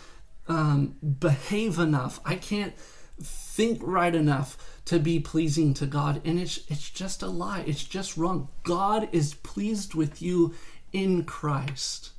um, 0.47 0.95
behave 1.19 1.77
enough. 1.77 2.19
I 2.25 2.35
can't 2.35 2.73
think 3.21 3.79
right 3.81 4.13
enough 4.13 4.57
to 4.85 4.99
be 4.99 5.19
pleasing 5.19 5.73
to 5.75 5.85
God. 5.85 6.21
And 6.25 6.39
it's, 6.39 6.59
it's 6.69 6.89
just 6.89 7.21
a 7.21 7.27
lie. 7.27 7.63
It's 7.65 7.83
just 7.83 8.17
wrong. 8.17 8.49
God 8.63 9.09
is 9.11 9.33
pleased 9.35 9.93
with 9.93 10.21
you 10.21 10.53
in 10.91 11.23
Christ. 11.23 12.11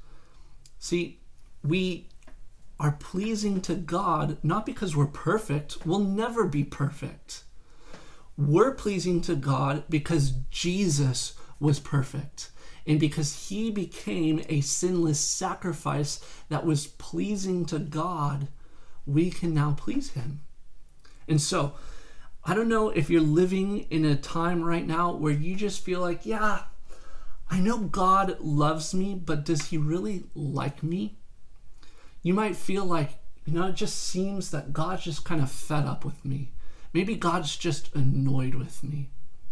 See, 0.79 1.21
we 1.63 2.09
are 2.79 2.93
pleasing 2.93 3.61
to 3.63 3.75
God 3.75 4.39
not 4.43 4.67
because 4.67 4.97
we're 4.97 5.07
perfect. 5.07 5.87
We'll 5.87 6.01
never 6.01 6.47
be 6.47 6.65
perfect 6.65 7.45
we're 8.37 8.73
pleasing 8.73 9.21
to 9.23 9.37
God 9.37 9.85
because 9.89 10.33
Jesus 10.51 11.35
was 11.61 11.79
perfect 11.79 12.51
and 12.87 12.99
because 12.99 13.49
he 13.49 13.71
became 13.71 14.45
a 14.49 14.61
sinless 14.61 15.21
sacrifice 15.21 16.21
that 16.49 16.67
was 16.67 16.87
pleasing 16.87 17.65
to 17.67 17.79
God, 17.79 18.49
we 19.07 19.31
can 19.31 19.55
now 19.55 19.75
please 19.77 20.11
him. 20.11 20.41
And 21.29 21.41
so, 21.41 21.75
I 22.45 22.55
don't 22.55 22.69
know 22.69 22.91
if 22.91 23.09
you're 23.09 23.21
living 23.21 23.87
in 23.91 24.05
a 24.05 24.17
time 24.17 24.63
right 24.63 24.87
now 24.87 25.15
where 25.15 25.33
you 25.33 25.57
just 25.57 25.83
feel 25.83 26.01
like, 26.01 26.27
yeah, 26.27 26.65
I 27.51 27.61
know 27.61 27.79
God 27.79 28.39
loves 28.41 28.95
me, 28.95 29.15
but 29.15 29.45
does 29.45 29.67
he 29.67 29.79
really 29.79 30.25
like 30.35 30.83
me? 30.83 31.17
You 32.23 32.35
might 32.35 32.57
feel 32.57 32.85
like, 32.85 33.19
you 33.47 33.55
know, 33.55 33.69
it 33.69 33.77
just 33.77 33.97
seems 34.03 34.51
that 34.51 34.73
God's 34.73 35.05
just 35.05 35.25
kind 35.25 35.41
of 35.41 35.51
fed 35.51 35.85
up 35.85 36.05
with 36.05 36.25
me. 36.25 36.53
Maybe 36.93 37.17
God's 37.17 37.57
just 37.57 37.95
annoyed 37.95 38.55
with 38.55 38.83
me. 38.83 39.11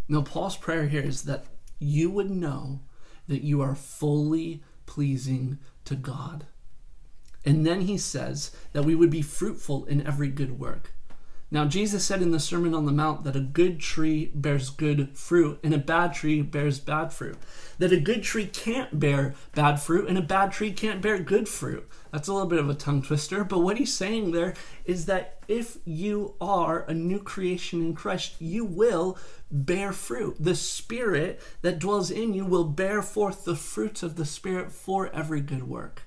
Now, 0.09 0.23
Paul's 0.23 0.57
prayer 0.57 0.87
here 0.87 1.03
is 1.03 1.23
that 1.23 1.45
you 1.79 2.11
would 2.11 2.31
know 2.31 2.81
that 3.27 3.43
you 3.43 3.61
are 3.63 3.75
fully 3.75 4.63
pleasing 4.87 5.59
to 5.85 5.95
God. 5.95 6.47
And 7.45 7.67
then 7.67 7.83
he 7.83 7.99
says 7.99 8.53
that 8.73 8.85
we 8.85 8.95
would 8.95 9.11
be 9.11 9.23
fruitful 9.23 9.85
in 9.87 10.07
every 10.07 10.29
good 10.29 10.59
work. 10.59 10.93
Now, 11.53 11.67
Jesus 11.67 12.03
said 12.03 12.23
in 12.23 12.31
the 12.31 12.41
Sermon 12.41 12.73
on 12.73 12.87
the 12.87 12.93
Mount 12.93 13.25
that 13.25 13.37
a 13.37 13.41
good 13.41 13.79
tree 13.79 14.33
bears 14.35 14.71
good 14.71 15.11
fruit 15.19 15.61
and 15.63 15.75
a 15.75 15.79
bad 15.79 16.15
tree 16.15 16.41
bears 16.41 16.81
bad 16.81 17.13
fruit. 17.13 17.37
That 17.79 17.93
a 17.93 18.01
good 18.01 18.23
tree 18.23 18.47
can't 18.47 18.99
bear 18.99 19.35
bad 19.55 19.79
fruit 19.79 20.09
and 20.09 20.17
a 20.17 20.23
bad 20.23 20.53
tree 20.53 20.73
can't 20.73 21.03
bear 21.03 21.19
good 21.19 21.47
fruit. 21.47 21.87
That's 22.11 22.27
a 22.27 22.33
little 22.33 22.49
bit 22.49 22.59
of 22.59 22.71
a 22.71 22.75
tongue 22.75 23.03
twister, 23.03 23.45
but 23.45 23.59
what 23.59 23.77
he's 23.77 23.93
saying 23.93 24.31
there 24.31 24.55
is 24.87 25.05
that 25.07 25.41
if 25.47 25.77
you 25.85 26.37
are 26.41 26.87
a 26.89 26.95
new 26.95 27.19
creation 27.19 27.83
in 27.83 27.95
Christ, 27.95 28.41
you 28.41 28.65
will 28.65 29.19
bear 29.51 29.93
fruit. 29.93 30.37
The 30.41 30.55
Spirit 30.55 31.39
that 31.61 31.79
dwells 31.79 32.11
in 32.11 32.33
you 32.33 32.47
will 32.47 32.65
bear 32.65 33.03
forth 33.03 33.45
the 33.45 33.57
fruits 33.57 34.03
of 34.03 34.17
the 34.17 34.25
Spirit 34.25 34.73
for 34.73 35.15
every 35.15 35.43
good 35.43 35.69
work. 35.69 36.05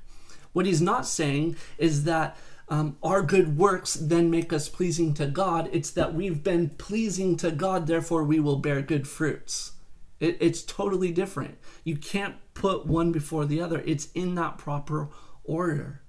What 0.54 0.66
he's 0.66 0.82
not 0.82 1.06
saying 1.06 1.58
is 1.78 2.06
that 2.06 2.36
um, 2.68 2.98
our 3.04 3.22
good 3.22 3.58
works 3.58 3.94
then 3.94 4.32
make 4.32 4.52
us 4.52 4.70
pleasing 4.70 5.14
to 5.16 5.28
God. 5.28 5.70
It's 5.72 5.92
that 5.92 6.14
we've 6.14 6.44
been 6.44 6.70
pleasing 6.70 7.38
to 7.38 7.52
God, 7.52 7.88
therefore 7.88 8.24
we 8.24 8.40
will 8.40 8.58
bear 8.58 8.82
good 8.82 9.08
fruits. 9.08 9.74
It, 10.20 10.38
it's 10.40 10.64
totally 10.64 11.12
different. 11.12 11.58
You 11.84 11.98
can't 11.98 12.36
put 12.54 12.86
one 12.86 13.12
before 13.12 13.46
the 13.46 13.62
other, 13.62 13.84
it's 13.86 14.12
in 14.14 14.36
that 14.36 14.58
proper 14.58 15.10
order. 15.44 16.02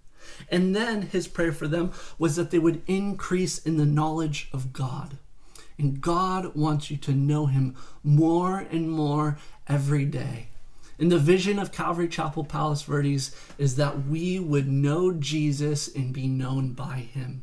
And 0.50 0.74
then 0.74 1.02
his 1.02 1.28
prayer 1.28 1.52
for 1.52 1.68
them 1.68 1.92
was 2.18 2.36
that 2.36 2.50
they 2.50 2.58
would 2.58 2.82
increase 2.86 3.58
in 3.58 3.76
the 3.76 3.84
knowledge 3.84 4.48
of 4.52 4.72
God. 4.72 5.18
And 5.78 6.00
God 6.00 6.56
wants 6.56 6.90
you 6.90 6.96
to 6.98 7.12
know 7.12 7.46
him 7.46 7.76
more 8.02 8.60
and 8.70 8.90
more 8.90 9.38
every 9.68 10.04
day. 10.04 10.48
And 10.98 11.12
the 11.12 11.18
vision 11.18 11.58
of 11.58 11.72
Calvary 11.72 12.08
Chapel 12.08 12.44
Palos 12.44 12.82
Verdes 12.82 13.34
is 13.58 13.76
that 13.76 14.06
we 14.06 14.38
would 14.38 14.66
know 14.66 15.12
Jesus 15.12 15.94
and 15.94 16.12
be 16.12 16.26
known 16.26 16.72
by 16.72 16.98
him. 16.98 17.42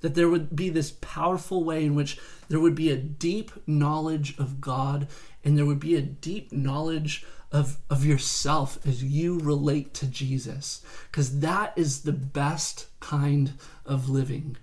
That 0.00 0.14
there 0.14 0.28
would 0.28 0.54
be 0.54 0.68
this 0.68 0.92
powerful 1.00 1.64
way 1.64 1.84
in 1.84 1.94
which 1.94 2.18
there 2.48 2.60
would 2.60 2.74
be 2.74 2.90
a 2.90 2.96
deep 2.96 3.52
knowledge 3.66 4.38
of 4.38 4.60
God 4.60 5.08
and 5.44 5.56
there 5.56 5.66
would 5.66 5.80
be 5.80 5.96
a 5.96 6.02
deep 6.02 6.52
knowledge 6.52 7.24
of, 7.52 7.78
of 7.88 8.04
yourself 8.04 8.78
as 8.86 9.02
you 9.02 9.38
relate 9.38 9.94
to 9.94 10.06
Jesus. 10.06 10.82
Because 11.10 11.40
that 11.40 11.72
is 11.76 12.02
the 12.02 12.12
best 12.12 12.86
kind 13.00 13.54
of 13.84 14.08
living. 14.08 14.56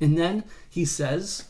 And 0.00 0.16
then 0.16 0.44
he 0.68 0.84
says 0.84 1.44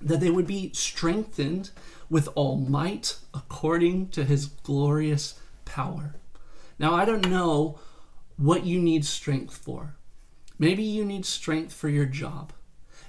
that 0.00 0.20
they 0.20 0.30
would 0.30 0.46
be 0.46 0.72
strengthened 0.74 1.70
with 2.12 2.28
all 2.34 2.58
might 2.58 3.16
according 3.32 4.06
to 4.06 4.22
his 4.22 4.44
glorious 4.44 5.40
power. 5.64 6.14
Now, 6.78 6.92
I 6.94 7.06
don't 7.06 7.30
know 7.30 7.78
what 8.36 8.66
you 8.66 8.78
need 8.78 9.06
strength 9.06 9.56
for. 9.56 9.96
Maybe 10.58 10.82
you 10.82 11.06
need 11.06 11.24
strength 11.24 11.72
for 11.72 11.88
your 11.88 12.04
job. 12.04 12.52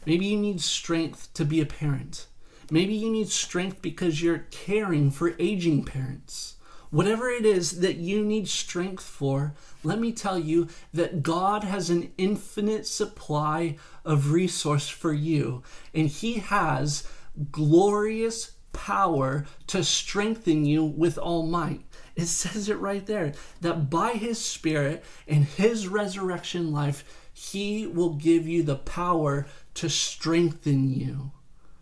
Maybe 0.06 0.28
you 0.28 0.38
need 0.38 0.62
strength 0.62 1.34
to 1.34 1.44
be 1.44 1.60
a 1.60 1.66
parent. 1.66 2.28
Maybe 2.72 2.94
you 2.94 3.12
need 3.12 3.28
strength 3.28 3.82
because 3.82 4.24
you're 4.24 4.46
caring 4.52 5.12
for 5.12 5.36
aging 5.38 5.84
parents. 5.84 6.56
Whatever 6.90 7.30
it 7.30 7.46
is 7.46 7.82
that 7.82 7.98
you 7.98 8.24
need 8.24 8.48
strength 8.48 9.04
for, 9.04 9.54
let 9.84 10.00
me 10.00 10.14
tell 10.14 10.40
you 10.40 10.70
that 10.94 11.24
God 11.24 11.66
has 11.66 11.90
an 11.90 12.14
infinite 12.18 12.88
supply 12.88 13.76
of 14.06 14.32
resource 14.32 14.88
for 14.88 15.12
you, 15.12 15.62
and 15.94 16.08
He 16.08 16.36
has 16.36 17.06
glorious 17.52 18.54
power 18.74 19.46
to 19.68 19.84
strengthen 19.84 20.66
you 20.66 20.84
with 20.84 21.18
all 21.18 21.48
might. 21.48 21.82
It 22.16 22.26
says 22.26 22.70
it 22.70 22.80
right 22.80 23.06
there 23.06 23.34
that 23.62 23.90
by 23.90 24.14
his 24.14 24.44
spirit 24.44 25.04
and 25.28 25.46
his 25.46 25.88
resurrection 25.88 26.72
life, 26.72 27.30
he 27.34 27.88
will 27.88 28.14
give 28.16 28.48
you 28.48 28.64
the 28.64 28.76
power 28.76 29.48
to 29.76 29.90
strengthen 29.90 30.94
you. 30.94 31.32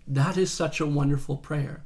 That 0.08 0.38
is 0.38 0.52
such 0.52 0.80
a 0.80 0.86
wonderful 0.86 1.38
prayer. 1.38 1.84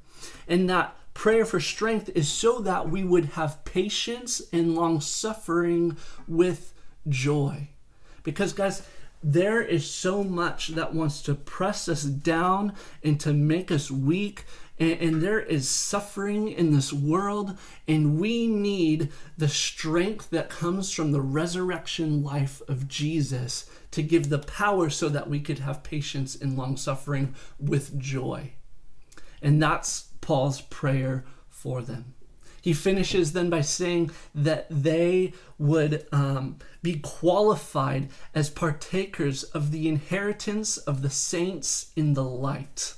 And 0.48 0.70
that 0.70 0.96
prayer 1.14 1.46
for 1.46 1.60
strength 1.60 2.10
is 2.14 2.28
so 2.28 2.60
that 2.60 2.90
we 2.90 3.04
would 3.04 3.26
have 3.26 3.66
patience 3.66 4.42
and 4.54 4.76
long 4.76 5.02
suffering 5.02 5.98
with 6.28 6.74
joy. 7.08 7.70
Because, 8.24 8.54
guys, 8.54 8.84
there 9.24 9.62
is 9.62 9.90
so 9.90 10.24
much 10.24 10.70
that 10.70 10.94
wants 10.94 11.22
to 11.24 11.34
press 11.34 11.90
us 11.90 12.04
down 12.04 12.74
and 13.04 13.20
to 13.20 13.34
make 13.34 13.72
us 13.72 13.90
weak 13.90 14.46
and, 14.80 15.00
and 15.00 15.22
there 15.22 15.40
is 15.40 15.70
suffering 15.70 16.50
in 16.50 16.74
this 16.74 16.92
world, 16.92 17.58
and 17.88 18.20
we 18.20 18.48
need 18.48 19.12
the 19.38 19.48
strength 19.48 20.30
that 20.32 20.50
comes 20.50 20.92
from 20.92 21.12
the 21.12 21.22
resurrection 21.22 22.24
life 22.24 22.62
of 22.68 22.88
Jesus 22.88 23.70
to 23.92 24.04
give 24.04 24.30
the 24.30 24.40
power 24.40 24.90
so 24.90 25.10
that 25.10 25.30
we 25.30 25.40
could 25.40 25.60
have 25.60 25.84
patience 25.84 26.36
in 26.36 26.58
long 26.58 26.78
suffering 26.78 27.36
with 27.60 27.98
joy. 27.98 28.52
And 29.42 29.62
that's 29.62 30.10
Paul's 30.22 30.62
prayer 30.62 31.24
for 31.50 31.82
them. 31.82 32.14
He 32.62 32.74
finishes 32.74 33.34
then 33.34 33.52
by 33.52 33.62
saying 33.62 34.10
that 34.34 34.66
they 34.72 35.34
would 35.60 36.08
um, 36.12 36.58
be 36.82 36.96
qualified 36.96 38.10
as 38.34 38.50
partakers 38.50 39.44
of 39.44 39.72
the 39.72 39.88
inheritance 39.88 40.78
of 40.78 41.04
the 41.04 41.12
saints 41.12 41.92
in 41.96 42.16
the 42.16 42.24
light. 42.24 42.96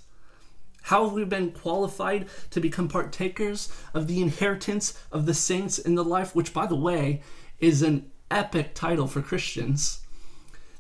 How 0.88 1.04
have 1.04 1.12
we 1.12 1.26
been 1.26 1.52
qualified 1.52 2.30
to 2.52 2.62
become 2.62 2.88
partakers 2.88 3.68
of 3.94 4.08
the 4.08 4.22
inheritance 4.22 4.98
of 5.12 5.26
the 5.26 5.34
saints 5.34 5.78
in 5.78 5.96
the 5.96 6.04
life, 6.04 6.34
which, 6.34 6.54
by 6.54 6.66
the 6.66 6.78
way, 6.78 7.22
is 7.60 7.82
an 7.82 8.10
epic 8.32 8.74
title 8.74 9.06
for 9.06 9.22
Christians? 9.22 10.00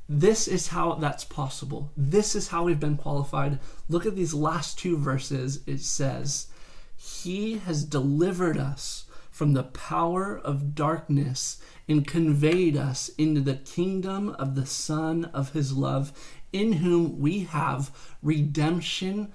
This 0.07 0.47
is 0.47 0.69
how 0.69 0.93
that's 0.93 1.25
possible. 1.25 1.91
This 1.97 2.37
is 2.37 2.47
how 2.47 2.63
we've 2.63 2.79
been 2.79 2.95
qualified. 2.95 3.59
Look 3.89 4.05
at 4.05 4.15
these 4.15 4.33
last 4.33 4.79
two 4.79 4.97
verses. 4.97 5.59
It 5.67 5.81
says, 5.81 6.47
He 6.95 7.57
has 7.57 7.83
delivered 7.83 8.57
us 8.57 9.07
from 9.29 9.51
the 9.51 9.63
power 9.63 10.37
of 10.37 10.73
darkness 10.73 11.61
and 11.85 12.07
conveyed 12.07 12.77
us 12.77 13.09
into 13.17 13.41
the 13.41 13.55
kingdom 13.55 14.29
of 14.39 14.55
the 14.55 14.65
Son 14.65 15.25
of 15.33 15.51
His 15.51 15.73
love, 15.73 16.13
in 16.53 16.71
whom 16.71 17.19
we 17.19 17.41
have 17.41 17.91
redemption 18.23 19.33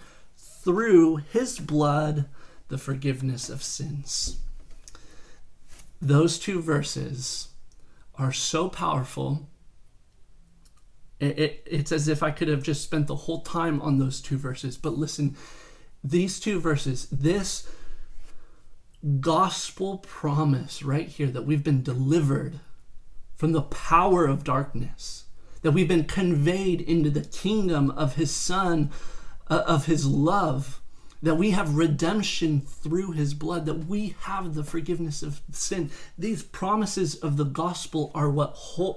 through 0.64 1.16
His 1.16 1.58
blood, 1.58 2.26
the 2.68 2.78
forgiveness 2.78 3.48
of 3.48 3.62
sins. 3.62 4.38
Those 6.00 6.38
two 6.38 6.60
verses 6.60 7.48
are 8.16 8.32
so 8.32 8.68
powerful 8.68 9.48
it, 11.22 11.38
it, 11.38 11.62
it's 11.66 11.92
as 11.92 12.08
if 12.08 12.22
I 12.22 12.32
could 12.32 12.48
have 12.48 12.64
just 12.64 12.82
spent 12.82 13.06
the 13.06 13.14
whole 13.14 13.42
time 13.42 13.80
on 13.80 13.98
those 13.98 14.20
two 14.20 14.36
verses. 14.36 14.76
But 14.76 14.98
listen, 14.98 15.36
these 16.02 16.40
two 16.40 16.60
verses, 16.60 17.06
this 17.12 17.70
gospel 19.20 19.98
promise 19.98 20.82
right 20.82 21.06
here 21.06 21.28
that 21.28 21.46
we've 21.46 21.62
been 21.62 21.84
delivered 21.84 22.58
from 23.36 23.52
the 23.52 23.62
power 23.62 24.26
of 24.26 24.42
darkness, 24.42 25.26
that 25.62 25.70
we've 25.70 25.86
been 25.86 26.04
conveyed 26.04 26.80
into 26.80 27.08
the 27.08 27.24
kingdom 27.24 27.92
of 27.92 28.16
his 28.16 28.32
son, 28.32 28.90
Uh, 29.52 29.62
of 29.66 29.84
his 29.84 30.06
love 30.06 30.80
that 31.20 31.34
we 31.34 31.50
have 31.50 31.74
redemption 31.74 32.62
through 32.62 33.10
his 33.10 33.34
blood, 33.34 33.66
that 33.66 33.84
we 33.84 34.14
have 34.20 34.54
the 34.54 34.64
forgiveness 34.64 35.22
of 35.22 35.42
sin. 35.50 35.90
These 36.16 36.42
promises 36.42 37.16
of 37.16 37.36
the 37.36 37.44
gospel 37.44 38.10
are 38.14 38.30
what 38.30 38.56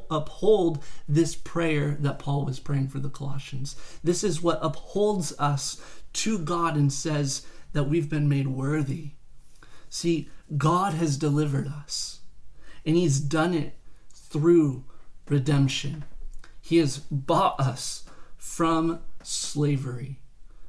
uphold 0.09 0.81
this 1.09 1.35
prayer 1.35 1.97
that 1.99 2.19
Paul 2.19 2.45
was 2.45 2.61
praying 2.61 2.87
for 2.87 2.99
the 2.99 3.09
Colossians. 3.09 3.75
This 4.01 4.23
is 4.23 4.41
what 4.41 4.59
upholds 4.61 5.37
us 5.37 5.81
to 6.13 6.39
God 6.39 6.77
and 6.77 6.93
says 6.93 7.45
that 7.73 7.89
we've 7.89 8.09
been 8.09 8.29
made 8.29 8.47
worthy. 8.47 9.11
See, 9.89 10.29
God 10.57 10.93
has 10.93 11.17
delivered 11.17 11.67
us, 11.67 12.21
and 12.85 12.95
he's 12.95 13.19
done 13.19 13.53
it 13.53 13.75
through 14.13 14.85
redemption. 15.27 16.05
He 16.61 16.77
has 16.77 16.99
bought 16.99 17.59
us 17.59 18.05
from 18.37 19.01
slavery. 19.21 20.21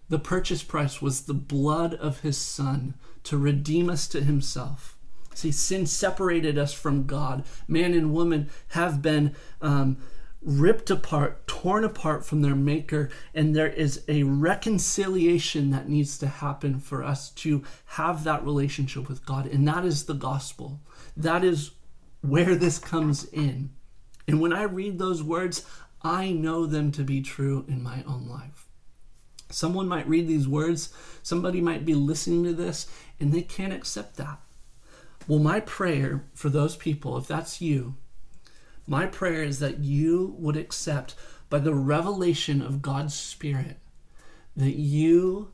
The 0.08 0.18
purchase 0.18 0.62
price 0.62 1.02
was 1.02 1.22
the 1.22 1.34
blood 1.34 1.94
of 1.94 2.20
his 2.20 2.38
son 2.38 2.94
to 3.25 3.36
redeem 3.36 3.90
us 3.90 4.06
to 4.08 4.20
himself. 4.20 4.96
See, 5.34 5.52
sin 5.52 5.86
separated 5.86 6.56
us 6.56 6.72
from 6.72 7.06
God. 7.06 7.44
Man 7.68 7.92
and 7.92 8.14
woman 8.14 8.48
have 8.68 9.02
been 9.02 9.34
um, 9.60 9.98
ripped 10.40 10.90
apart, 10.90 11.46
torn 11.46 11.84
apart 11.84 12.25
from 12.25 12.40
their 12.40 12.54
maker, 12.54 13.10
and 13.34 13.54
there 13.54 13.68
is 13.68 14.04
a 14.08 14.22
reconciliation 14.22 15.70
that 15.70 15.88
needs 15.88 16.16
to 16.18 16.26
happen 16.28 16.78
for 16.78 17.02
us 17.02 17.30
to 17.30 17.64
have 17.84 18.25
that 18.25 18.44
relationship 18.44 19.08
with 19.08 19.26
God. 19.26 19.46
And 19.46 19.66
that 19.68 19.84
is 19.84 20.06
the 20.06 20.14
gospel. 20.14 20.80
That 21.16 21.44
is 21.44 21.72
where 22.20 22.54
this 22.54 22.78
comes 22.78 23.25
in. 23.25 23.70
And 24.28 24.40
when 24.40 24.52
I 24.52 24.62
read 24.62 24.98
those 24.98 25.22
words, 25.22 25.66
I 26.02 26.30
know 26.30 26.64
them 26.66 26.92
to 26.92 27.02
be 27.02 27.20
true 27.20 27.64
in 27.68 27.82
my 27.82 28.04
own 28.06 28.28
life. 28.28 28.65
Someone 29.50 29.88
might 29.88 30.08
read 30.08 30.26
these 30.26 30.48
words, 30.48 30.92
somebody 31.22 31.60
might 31.60 31.84
be 31.84 31.94
listening 31.94 32.44
to 32.44 32.52
this, 32.52 32.86
and 33.20 33.32
they 33.32 33.42
can't 33.42 33.72
accept 33.72 34.16
that. 34.16 34.40
Well, 35.28 35.38
my 35.38 35.60
prayer 35.60 36.24
for 36.34 36.48
those 36.48 36.76
people, 36.76 37.16
if 37.16 37.26
that's 37.26 37.60
you, 37.60 37.96
my 38.86 39.06
prayer 39.06 39.42
is 39.42 39.58
that 39.58 39.78
you 39.78 40.34
would 40.38 40.56
accept 40.56 41.14
by 41.50 41.58
the 41.58 41.74
revelation 41.74 42.62
of 42.62 42.82
God's 42.82 43.14
Spirit 43.14 43.78
that 44.56 44.76
you 44.76 45.52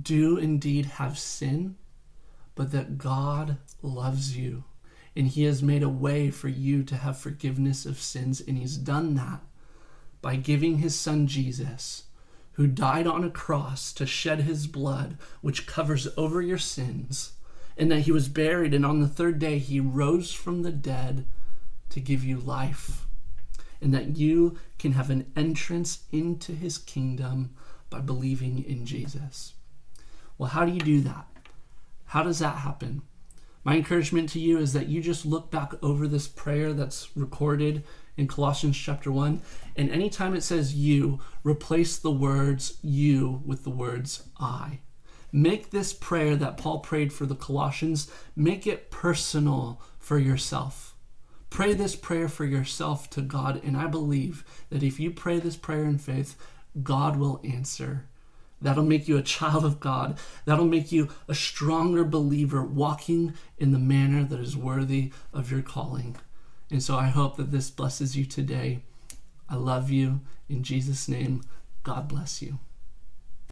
do 0.00 0.36
indeed 0.36 0.86
have 0.86 1.18
sin, 1.18 1.76
but 2.54 2.72
that 2.72 2.98
God 2.98 3.58
loves 3.82 4.36
you 4.36 4.64
and 5.16 5.28
He 5.28 5.44
has 5.44 5.62
made 5.62 5.82
a 5.82 5.88
way 5.88 6.30
for 6.30 6.48
you 6.48 6.82
to 6.84 6.96
have 6.96 7.16
forgiveness 7.18 7.86
of 7.86 8.00
sins, 8.00 8.40
and 8.40 8.58
He's 8.58 8.76
done 8.76 9.14
that 9.14 9.40
by 10.20 10.36
giving 10.36 10.78
His 10.78 10.98
Son 10.98 11.26
Jesus 11.26 12.04
who 12.54 12.66
died 12.66 13.06
on 13.06 13.24
a 13.24 13.30
cross 13.30 13.92
to 13.92 14.06
shed 14.06 14.40
his 14.40 14.66
blood, 14.66 15.16
which 15.40 15.66
covers 15.66 16.08
over 16.16 16.40
your 16.40 16.58
sins, 16.58 17.32
and 17.76 17.90
that 17.90 18.00
he 18.00 18.12
was 18.12 18.28
buried, 18.28 18.72
and 18.72 18.86
on 18.86 19.00
the 19.00 19.08
third 19.08 19.38
day 19.38 19.58
he 19.58 19.80
rose 19.80 20.32
from 20.32 20.62
the 20.62 20.72
dead 20.72 21.26
to 21.90 22.00
give 22.00 22.24
you 22.24 22.38
life, 22.38 23.06
and 23.80 23.92
that 23.92 24.16
you 24.16 24.56
can 24.78 24.92
have 24.92 25.10
an 25.10 25.30
entrance 25.36 26.04
into 26.12 26.52
his 26.52 26.78
kingdom 26.78 27.54
by 27.90 28.00
believing 28.00 28.64
in 28.64 28.86
Jesus. 28.86 29.54
Well, 30.38 30.50
how 30.50 30.64
do 30.64 30.72
you 30.72 30.80
do 30.80 31.00
that? 31.02 31.26
How 32.06 32.22
does 32.22 32.38
that 32.38 32.58
happen? 32.58 33.02
My 33.64 33.76
encouragement 33.76 34.28
to 34.30 34.40
you 34.40 34.58
is 34.58 34.72
that 34.74 34.88
you 34.88 35.00
just 35.00 35.24
look 35.24 35.50
back 35.50 35.72
over 35.82 36.06
this 36.06 36.28
prayer 36.28 36.72
that's 36.72 37.16
recorded 37.16 37.82
in 38.16 38.28
Colossians 38.28 38.76
chapter 38.76 39.10
1. 39.10 39.40
And 39.76 39.90
anytime 39.90 40.34
it 40.34 40.42
says 40.42 40.74
you, 40.74 41.20
replace 41.42 41.98
the 41.98 42.10
words 42.10 42.78
you 42.82 43.42
with 43.44 43.64
the 43.64 43.70
words 43.70 44.28
I. 44.38 44.80
Make 45.32 45.70
this 45.70 45.92
prayer 45.92 46.36
that 46.36 46.56
Paul 46.56 46.78
prayed 46.78 47.12
for 47.12 47.26
the 47.26 47.34
Colossians, 47.34 48.10
make 48.36 48.66
it 48.66 48.90
personal 48.90 49.82
for 49.98 50.18
yourself. 50.18 50.94
Pray 51.50 51.72
this 51.72 51.96
prayer 51.96 52.28
for 52.28 52.44
yourself 52.44 53.10
to 53.10 53.20
God, 53.20 53.60
and 53.64 53.76
I 53.76 53.86
believe 53.86 54.44
that 54.70 54.82
if 54.82 54.98
you 54.98 55.10
pray 55.10 55.38
this 55.38 55.56
prayer 55.56 55.84
in 55.84 55.98
faith, 55.98 56.36
God 56.82 57.16
will 57.16 57.40
answer. 57.44 58.06
That'll 58.60 58.84
make 58.84 59.08
you 59.08 59.16
a 59.16 59.22
child 59.22 59.64
of 59.64 59.78
God. 59.78 60.18
That'll 60.46 60.64
make 60.64 60.90
you 60.90 61.10
a 61.28 61.34
stronger 61.34 62.04
believer, 62.04 62.62
walking 62.64 63.34
in 63.58 63.72
the 63.72 63.78
manner 63.78 64.24
that 64.24 64.40
is 64.40 64.56
worthy 64.56 65.12
of 65.32 65.50
your 65.50 65.62
calling. 65.62 66.16
And 66.70 66.82
so 66.82 66.96
I 66.96 67.06
hope 67.06 67.36
that 67.36 67.50
this 67.52 67.70
blesses 67.70 68.16
you 68.16 68.24
today. 68.24 68.80
I 69.48 69.56
love 69.56 69.90
you. 69.90 70.20
In 70.48 70.62
Jesus' 70.62 71.08
name, 71.08 71.42
God 71.82 72.08
bless 72.08 72.42
you. 72.42 72.58